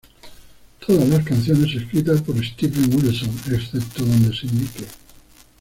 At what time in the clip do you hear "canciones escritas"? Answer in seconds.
1.23-2.23